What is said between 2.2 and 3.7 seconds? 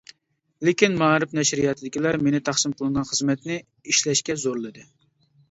مېنى تەقسىم قىلىنغان خىزمەتنى